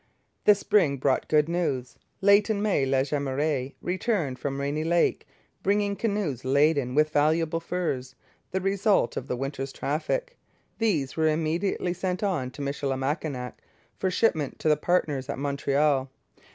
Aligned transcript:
The 0.45 0.55
spring 0.55 0.97
brought 0.97 1.27
good 1.27 1.47
news. 1.47 1.99
Late 2.21 2.49
in 2.49 2.59
May 2.59 2.87
La 2.87 3.03
Jemeraye 3.03 3.75
returned 3.83 4.39
from 4.39 4.59
Rainy 4.59 4.83
Lake, 4.83 5.27
bringing 5.61 5.95
canoes 5.95 6.43
laden 6.43 6.95
with 6.95 7.11
valuable 7.11 7.59
furs, 7.59 8.15
the 8.49 8.59
result 8.61 9.15
of 9.15 9.27
the 9.27 9.35
winter's 9.37 9.71
traffic. 9.71 10.39
These 10.79 11.15
were 11.15 11.27
immediately 11.29 11.93
sent 11.93 12.23
on 12.23 12.49
to 12.49 12.63
Michilimackinac, 12.63 13.61
for 13.99 14.09
shipment 14.09 14.57
to 14.57 14.69
the 14.69 14.75
partners 14.75 15.29
at 15.29 15.37
Montreal. 15.37 16.09